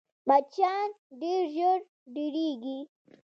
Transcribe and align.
مچان 0.27 0.89
ډېر 1.21 1.43
ژر 1.55 1.79
ډېرېږي 2.13 2.79